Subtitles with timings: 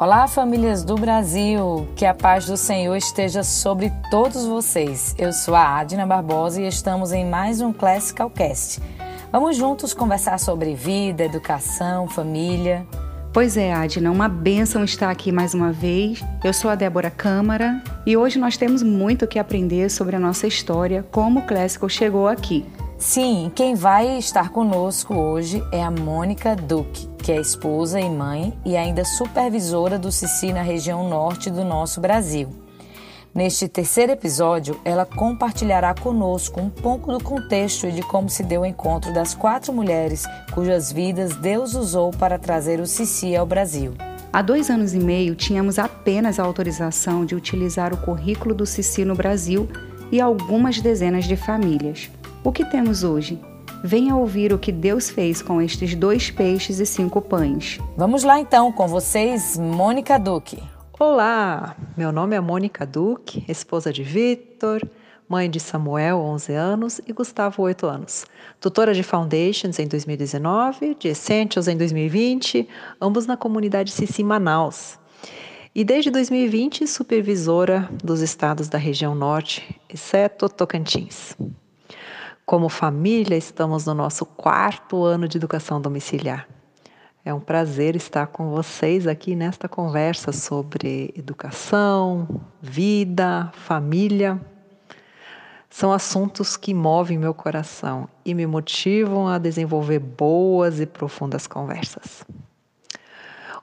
[0.00, 1.88] Olá, famílias do Brasil!
[1.96, 5.12] Que a paz do Senhor esteja sobre todos vocês.
[5.18, 8.80] Eu sou a Adina Barbosa e estamos em mais um Classical Cast.
[9.32, 12.86] Vamos juntos conversar sobre vida, educação, família.
[13.32, 16.24] Pois é, Adina, uma bênção estar aqui mais uma vez.
[16.44, 20.46] Eu sou a Débora Câmara e hoje nós temos muito que aprender sobre a nossa
[20.46, 22.64] história, como o Classical chegou aqui.
[22.98, 28.52] Sim, quem vai estar conosco hoje é a Mônica Duque, que é esposa e mãe
[28.64, 32.48] e ainda supervisora do Cici na região norte do nosso Brasil.
[33.32, 38.62] Neste terceiro episódio, ela compartilhará conosco um pouco do contexto e de como se deu
[38.62, 43.94] o encontro das quatro mulheres cujas vidas Deus usou para trazer o Cici ao Brasil.
[44.32, 49.04] Há dois anos e meio, tínhamos apenas a autorização de utilizar o currículo do Cici
[49.04, 49.68] no Brasil
[50.10, 52.10] e algumas dezenas de famílias.
[52.44, 53.38] O que temos hoje?
[53.82, 57.80] Venha ouvir o que Deus fez com estes dois peixes e cinco pães.
[57.96, 60.62] Vamos lá então com vocês, Mônica Duque.
[61.00, 64.88] Olá, meu nome é Mônica Duque, esposa de Vitor,
[65.28, 68.24] mãe de Samuel, 11 anos, e Gustavo, 8 anos.
[68.60, 72.68] Tutora de Foundations em 2019, de Essentials em 2020,
[73.00, 74.96] ambos na comunidade Cici Manaus.
[75.74, 81.36] E desde 2020, supervisora dos estados da região norte, exceto Tocantins.
[82.48, 86.48] Como família, estamos no nosso quarto ano de educação domiciliar.
[87.22, 94.40] É um prazer estar com vocês aqui nesta conversa sobre educação, vida, família.
[95.68, 102.24] São assuntos que movem meu coração e me motivam a desenvolver boas e profundas conversas.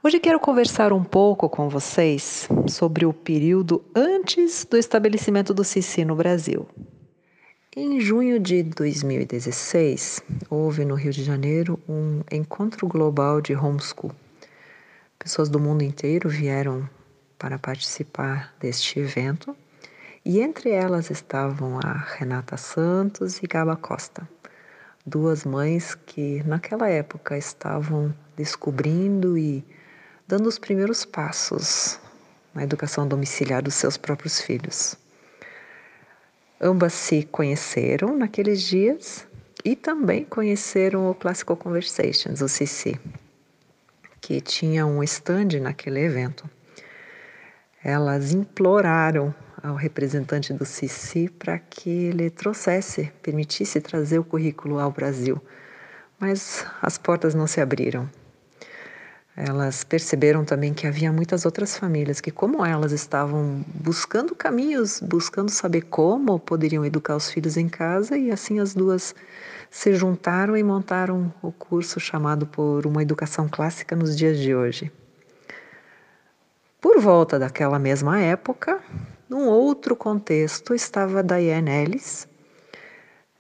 [0.04, 6.06] Hoje quero conversar um pouco com vocês sobre o período antes do estabelecimento do Cici
[6.06, 6.68] no Brasil.
[7.78, 14.14] Em junho de 2016, houve no Rio de Janeiro um encontro global de homeschool.
[15.20, 16.90] Pessoas do mundo inteiro vieram
[17.38, 19.54] para participar deste evento
[20.24, 24.26] e entre elas estavam a Renata Santos e Gaba Costa,
[25.06, 29.66] duas mães que naquela época estavam descobrindo e
[30.26, 32.00] dando os primeiros passos
[32.54, 34.98] na educação domiciliar dos seus próprios filhos.
[36.68, 39.28] Ambas se conheceram naqueles dias
[39.64, 43.00] e também conheceram o Classical Conversations, o CC,
[44.20, 46.50] que tinha um stand naquele evento.
[47.84, 49.32] Elas imploraram
[49.62, 55.40] ao representante do CC para que ele trouxesse, permitisse trazer o currículo ao Brasil,
[56.20, 58.10] mas as portas não se abriram.
[59.38, 65.52] Elas perceberam também que havia muitas outras famílias que, como elas, estavam buscando caminhos, buscando
[65.52, 69.14] saber como poderiam educar os filhos em casa, e assim as duas
[69.70, 74.90] se juntaram e montaram o curso chamado por Uma Educação Clássica nos dias de hoje.
[76.80, 78.80] Por volta daquela mesma época,
[79.28, 82.26] num outro contexto, estava Diane Ellis.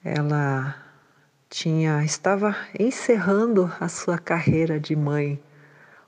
[0.03, 0.75] Ela
[1.49, 5.41] tinha estava encerrando a sua carreira de mãe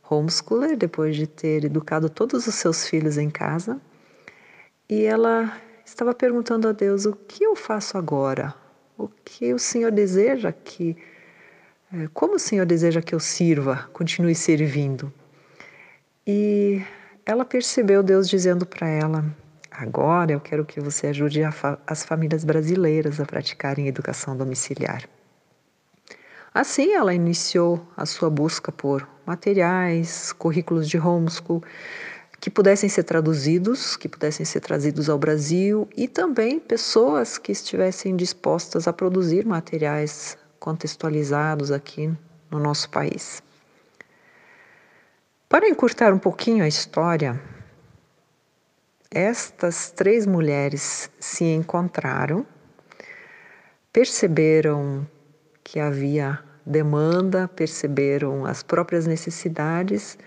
[0.09, 3.79] homeschooler, depois de ter educado todos os seus filhos em casa.
[4.89, 5.53] E ela
[5.85, 8.53] estava perguntando a Deus: o que eu faço agora?
[8.97, 10.97] O que o Senhor deseja que.
[11.93, 15.11] Eh, como o Senhor deseja que eu sirva, continue servindo?
[16.25, 16.81] E
[17.25, 19.25] ela percebeu Deus dizendo para ela:
[19.71, 21.41] Agora eu quero que você ajude
[21.85, 25.07] as famílias brasileiras a praticarem educação domiciliar.
[26.57, 31.61] Assim, ela iniciou a sua busca por materiais, currículos de homeschool
[32.39, 38.15] que pudessem ser traduzidos, que pudessem ser trazidos ao Brasil e também pessoas que estivessem
[38.15, 42.11] dispostas a produzir materiais contextualizados aqui
[42.49, 43.43] no nosso país.
[45.47, 47.39] Para encurtar um pouquinho a história,
[49.11, 52.43] estas três mulheres se encontraram,
[53.93, 55.07] perceberam
[55.63, 60.17] que havia demanda, perceberam as próprias necessidades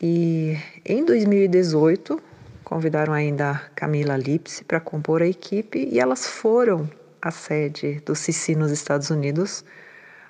[0.00, 2.20] e em 2018
[2.62, 6.88] convidaram ainda a Camila Lipse para compor a equipe e elas foram
[7.20, 9.64] à sede do CICI nos Estados Unidos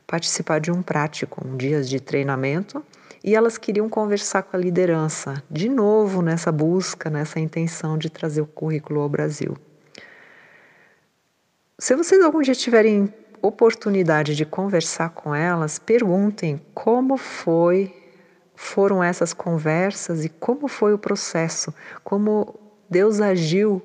[0.07, 2.85] participar de um prático, um dias de treinamento,
[3.25, 8.41] e elas queriam conversar com a liderança, de novo nessa busca, nessa intenção de trazer
[8.41, 9.57] o currículo ao Brasil.
[11.79, 13.13] Se vocês algum dia tiverem
[13.47, 17.95] oportunidade de conversar com elas, perguntem como foi
[18.55, 22.59] foram essas conversas e como foi o processo, como
[22.89, 23.83] Deus agiu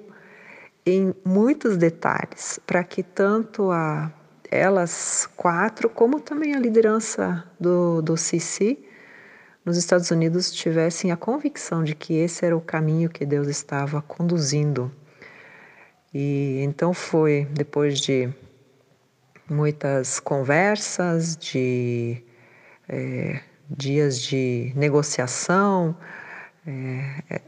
[0.85, 4.11] em muitos detalhes para que tanto a
[4.49, 8.77] elas quatro como também a liderança do, do CC
[9.63, 14.01] nos Estados Unidos tivessem a convicção de que esse era o caminho que Deus estava
[14.01, 14.91] conduzindo.
[16.13, 18.33] E então foi depois de
[19.51, 22.23] muitas conversas, de
[22.87, 25.95] é, dias de negociação,
[26.65, 27.41] é,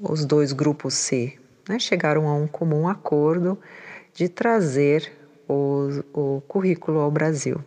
[0.00, 3.58] os dois grupos se né, chegaram a um comum acordo
[4.14, 5.12] de trazer
[5.48, 7.64] o, o currículo ao Brasil.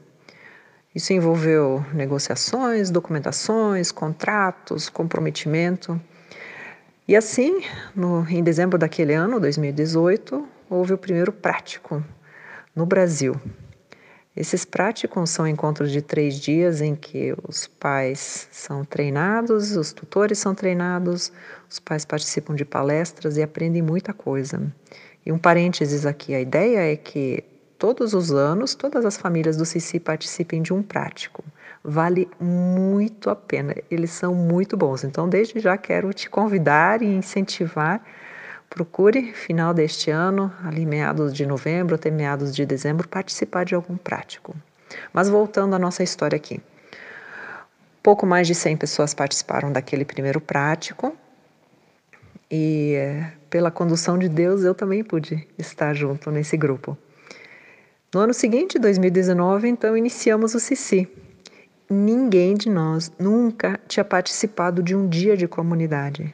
[0.94, 6.00] Isso envolveu negociações, documentações, contratos, comprometimento.
[7.07, 7.63] E assim,
[7.95, 12.04] no, em dezembro daquele ano, 2018, houve o primeiro prático
[12.75, 13.39] no Brasil.
[14.36, 20.39] Esses práticos são encontros de três dias em que os pais são treinados, os tutores
[20.39, 21.33] são treinados,
[21.69, 24.62] os pais participam de palestras e aprendem muita coisa.
[25.25, 27.44] E um parênteses aqui: a ideia é que
[27.78, 31.44] todos os anos, todas as famílias do Cici participem de um prático.
[31.83, 35.04] Vale muito a pena, eles são muito bons.
[35.04, 38.01] Então, desde já quero te convidar e incentivar.
[38.73, 43.97] Procure, final deste ano, ali meados de novembro até meados de dezembro, participar de algum
[43.97, 44.56] prático.
[45.12, 46.62] Mas voltando à nossa história aqui.
[48.01, 51.13] Pouco mais de 100 pessoas participaram daquele primeiro prático.
[52.50, 56.97] E eh, pela condução de Deus, eu também pude estar junto nesse grupo.
[58.13, 61.09] No ano seguinte, 2019, então iniciamos o Cici.
[61.89, 66.33] Ninguém de nós nunca tinha participado de um dia de comunidade.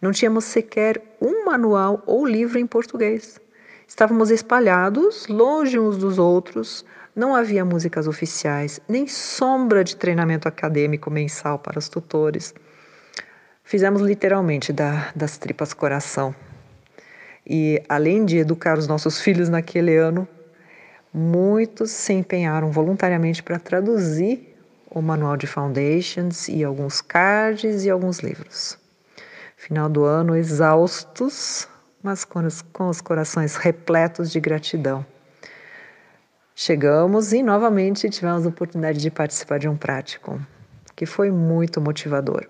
[0.00, 3.40] Não tínhamos sequer um manual ou livro em português.
[3.86, 6.84] Estávamos espalhados, longe uns dos outros,
[7.14, 12.54] não havia músicas oficiais, nem sombra de treinamento acadêmico mensal para os tutores.
[13.62, 16.34] Fizemos literalmente da, das tripas coração.
[17.46, 20.26] E além de educar os nossos filhos naquele ano,
[21.16, 24.52] Muitos se empenharam voluntariamente para traduzir
[24.90, 28.76] o manual de Foundations e alguns cards e alguns livros.
[29.56, 31.68] Final do ano, exaustos,
[32.02, 35.04] mas com os, com os corações repletos de gratidão.
[36.54, 40.40] Chegamos e novamente tivemos a oportunidade de participar de um prático,
[40.94, 42.46] que foi muito motivador.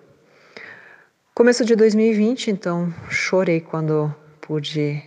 [1.35, 5.03] Começo de 2020, então, chorei quando pude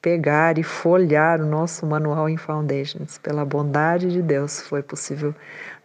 [0.00, 3.18] pegar e folhear o nosso manual em Foundations.
[3.18, 5.34] Pela bondade de Deus, foi possível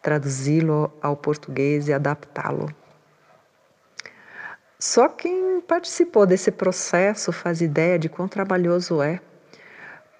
[0.01, 2.69] traduzi-lo ao português e adaptá-lo.
[4.81, 9.19] Só quem participou desse processo faz ideia de quão trabalhoso é,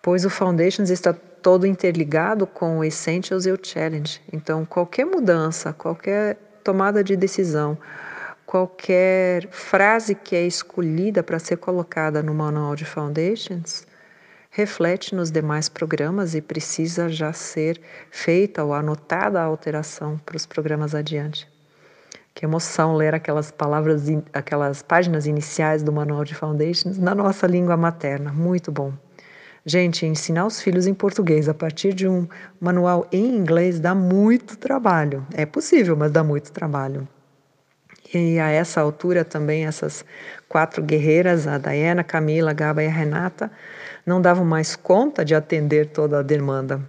[0.01, 4.21] pois o Foundations está todo interligado com o Essentials e o Challenge.
[4.33, 7.77] Então, qualquer mudança, qualquer tomada de decisão,
[8.45, 13.88] qualquer frase que é escolhida para ser colocada no manual de Foundations
[14.50, 17.79] reflete nos demais programas e precisa já ser
[18.12, 21.47] feita ou anotada a alteração para os programas adiante.
[22.39, 27.75] Que emoção ler aquelas palavras, aquelas páginas iniciais do manual de Foundations na nossa língua
[27.75, 28.31] materna.
[28.31, 28.94] Muito bom.
[29.65, 32.25] Gente, ensinar os filhos em português a partir de um
[32.57, 35.27] manual em inglês dá muito trabalho.
[35.33, 37.06] É possível, mas dá muito trabalho.
[38.13, 40.06] E a essa altura também essas
[40.47, 43.51] quatro guerreiras, a Diana, Camila, a Gaba e a Renata,
[44.06, 46.80] não davam mais conta de atender toda a demanda.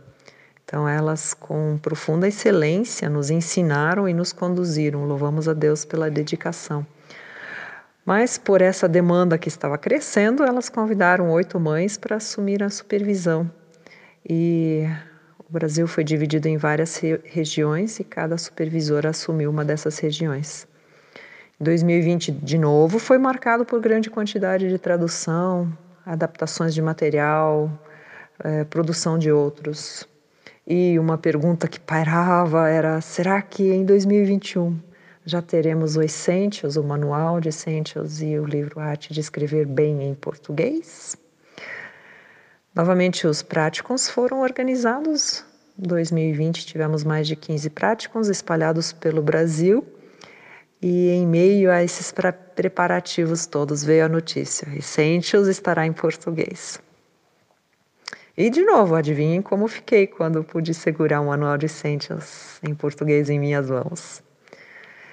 [0.70, 5.04] Então, elas, com profunda excelência, nos ensinaram e nos conduziram.
[5.04, 6.86] Louvamos a Deus pela dedicação.
[8.06, 13.50] Mas, por essa demanda que estava crescendo, elas convidaram oito mães para assumir a supervisão.
[14.24, 14.84] E
[15.40, 20.68] o Brasil foi dividido em várias re regiões e cada supervisora assumiu uma dessas regiões.
[21.58, 27.68] 2020, de novo, foi marcado por grande quantidade de tradução, adaptações de material,
[28.44, 30.08] é, produção de outros.
[30.72, 34.78] E uma pergunta que pairava era: será que em 2021
[35.26, 40.00] já teremos o Essentials, o manual de Essentials e o livro Arte de Escrever Bem
[40.04, 41.16] em Português?
[42.72, 45.44] Novamente, os práticos foram organizados.
[45.76, 49.84] Em 2020 tivemos mais de 15 práticos espalhados pelo Brasil
[50.80, 52.14] e em meio a esses
[52.54, 56.80] preparativos todos veio a notícia: Essentials estará em português.
[58.40, 63.28] E de novo, adivinhem como fiquei quando pude segurar um anual de Essentials em português
[63.28, 64.22] em minhas mãos.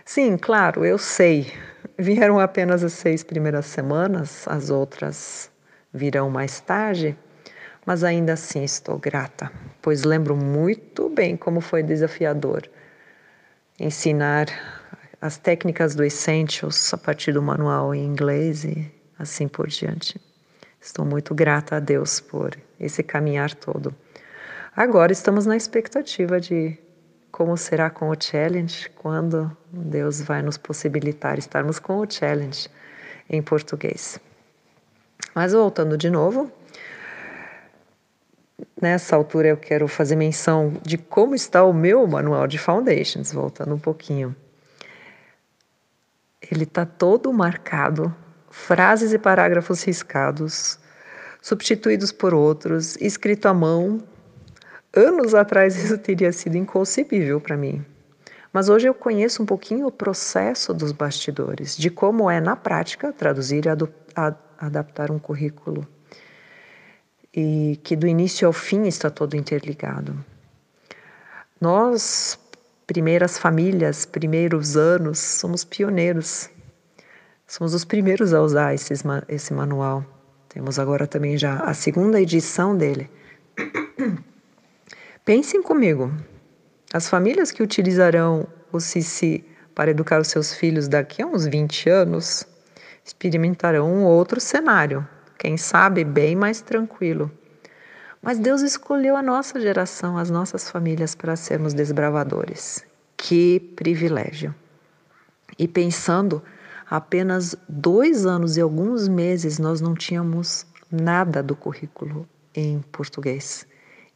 [0.05, 1.51] Sim, claro, eu sei.
[1.99, 5.51] Vieram apenas as seis primeiras semanas, as outras
[5.93, 7.17] virão mais tarde,
[7.85, 12.63] mas ainda assim estou grata, pois lembro muito bem como foi desafiador
[13.77, 14.47] ensinar
[15.19, 20.17] as técnicas do Essentials a partir do manual em inglês e assim por diante.
[20.87, 23.93] Estou muito grata a Deus por esse caminhar todo.
[24.73, 26.79] Agora estamos na expectativa de
[27.29, 32.69] como será com o challenge, quando Deus vai nos possibilitar estarmos com o challenge
[33.29, 34.17] em português.
[35.35, 36.49] Mas voltando de novo,
[38.81, 43.75] nessa altura eu quero fazer menção de como está o meu manual de Foundations, voltando
[43.75, 44.33] um pouquinho.
[46.49, 48.15] Ele está todo marcado,
[48.57, 50.79] frases e parágrafos riscados,
[51.41, 54.03] substituídos por outros, escrito à mão.
[54.93, 57.85] Anos atrás isso teria sido inconcebível para mim.
[58.51, 63.13] Mas hoje eu conheço um pouquinho o processo dos bastidores, de como é na prática
[63.13, 63.69] traduzir e
[64.57, 65.87] adaptar um currículo.
[67.33, 70.25] E que do início ao fim está todo interligado.
[71.61, 72.39] Nós,
[72.87, 76.49] primeiras famílias, primeiros anos, somos pioneiros.
[77.47, 80.03] Somos os primeiros a usar esses, esse manual.
[80.49, 83.09] Temos agora também já a segunda edição dele.
[85.23, 86.11] Pensem comigo.
[86.93, 91.89] As famílias que utilizarão o Cici para educar os seus filhos daqui a uns 20
[91.89, 92.45] anos
[93.05, 97.31] experimentarão um outro cenário, quem sabe bem mais tranquilo.
[98.21, 102.83] Mas Deus escolheu a nossa geração, as nossas famílias, para sermos desbravadores.
[103.15, 104.53] Que privilégio!
[105.57, 106.43] E pensando,
[106.89, 113.67] apenas dois anos e alguns meses nós não tínhamos nada do currículo em português.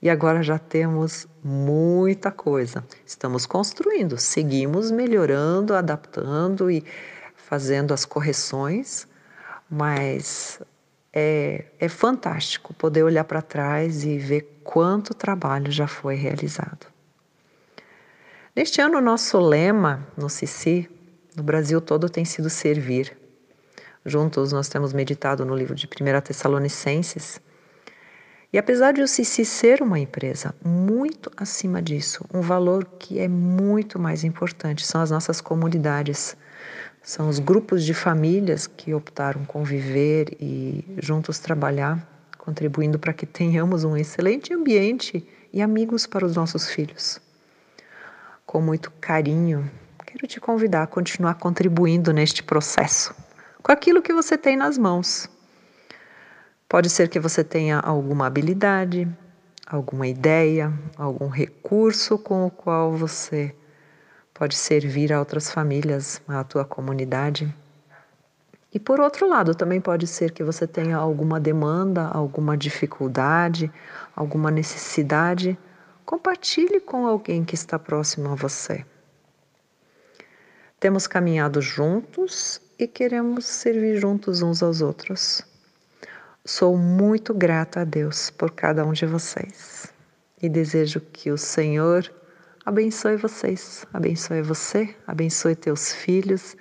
[0.02, 2.84] E agora já temos muita coisa.
[3.06, 6.84] Estamos construindo, seguimos melhorando, adaptando e
[7.36, 9.08] fazendo as correções,
[9.70, 10.60] mas
[11.14, 16.88] é, é fantástico poder olhar para trás e ver quanto trabalho já foi realizado.
[18.56, 20.90] Neste ano, nosso lema no Cici,
[21.36, 23.18] no Brasil todo, tem sido servir.
[24.06, 27.40] Juntos, nós temos meditado no livro de 1 Tessalonicenses.
[28.52, 33.28] E apesar de o Cici ser uma empresa, muito acima disso, um valor que é
[33.28, 36.36] muito mais importante são as nossas comunidades
[37.04, 42.08] são os grupos de famílias que optaram conviver e juntos trabalhar,
[42.38, 47.20] contribuindo para que tenhamos um excelente ambiente e amigos para os nossos filhos.
[48.46, 49.70] Com muito carinho,
[50.12, 53.16] quero te convidar a continuar contribuindo neste processo,
[53.64, 55.30] com aquilo que você tem nas mãos.
[56.68, 59.08] Pode ser que você tenha alguma habilidade,
[59.66, 63.56] alguma ideia, algum recurso com o qual você
[64.34, 67.54] pode servir a outras famílias, à tua comunidade.
[68.74, 73.72] E por outro lado, também pode ser que você tenha alguma demanda, alguma dificuldade,
[74.14, 75.58] alguma necessidade.
[76.06, 78.86] Compartilhe com alguém que está próximo a você.
[80.82, 85.44] Temos caminhado juntos e queremos servir juntos uns aos outros.
[86.44, 89.94] Sou muito grata a Deus por cada um de vocês
[90.42, 92.12] e desejo que o Senhor
[92.66, 96.58] abençoe vocês, abençoe você, abençoe teus filhos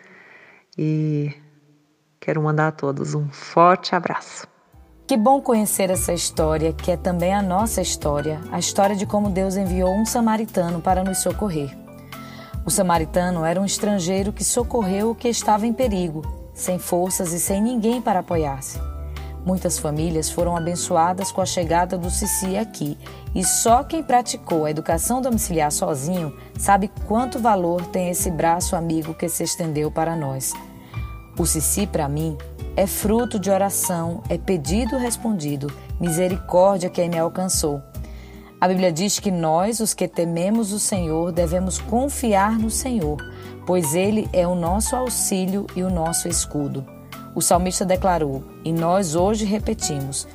[0.77, 1.33] e
[2.21, 4.47] quero mandar a todos um forte abraço.
[5.07, 9.31] Que bom conhecer essa história, que é também a nossa história, a história de como
[9.31, 11.75] Deus enviou um samaritano para nos socorrer.
[12.65, 16.23] O samaritano era um estrangeiro que socorreu o que estava em perigo,
[16.55, 18.79] sem forças e sem ninguém para apoiar-se.
[19.45, 22.99] Muitas famílias foram abençoadas com a chegada do Cici aqui,
[23.35, 29.15] e só quem praticou a educação domiciliar sozinho sabe quanto valor tem esse braço amigo
[29.15, 30.53] que se estendeu para nós.
[31.39, 32.37] O Cici, para mim,
[32.77, 37.81] é fruto de oração, é pedido respondido, misericórdia que me alcançou.
[38.61, 43.17] A Bíblia diz que nós, os que tememos o Senhor, devemos confiar no Senhor,
[43.65, 46.85] pois Ele é o nosso auxílio e o nosso escudo.
[47.35, 50.29] O salmista declarou, e nós hoje repetimos: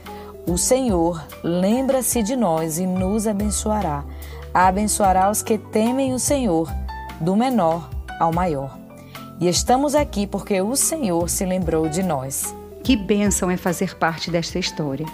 [0.48, 4.04] O Senhor lembra-se de nós e nos abençoará.
[4.52, 6.68] Abençoará os que temem o Senhor,
[7.22, 8.76] do menor ao maior.
[9.40, 12.56] E estamos aqui porque o Senhor se lembrou de nós.
[12.84, 15.06] Que bênção é fazer parte desta história.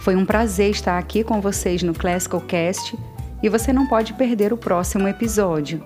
[0.00, 2.96] Foi um prazer estar aqui com vocês no Classical Cast
[3.42, 5.82] e você não pode perder o próximo episódio.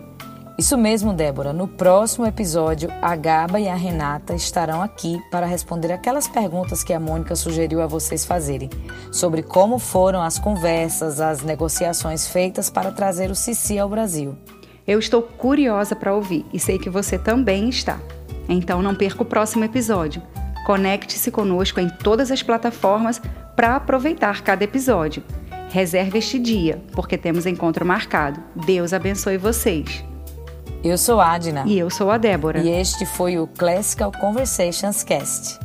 [0.61, 1.55] Isso mesmo, Débora.
[1.55, 6.93] No próximo episódio, a Gaba e a Renata estarão aqui para responder aquelas perguntas que
[6.93, 8.69] a Mônica sugeriu a vocês fazerem,
[9.11, 14.37] sobre como foram as conversas, as negociações feitas para trazer o Cici ao Brasil.
[14.87, 17.99] Eu estou curiosa para ouvir e sei que você também está.
[18.47, 20.23] Então não perca o próximo episódio.
[20.67, 23.21] Conecte-se conosco em todas as plataformas
[23.61, 25.23] para aproveitar cada episódio.
[25.69, 28.43] Reserve este dia, porque temos encontro marcado.
[28.57, 30.03] Deus abençoe vocês.
[30.83, 31.65] Eu sou a Adna.
[31.67, 32.61] E eu sou a Débora.
[32.61, 35.61] E este foi o Classical Conversations Cast.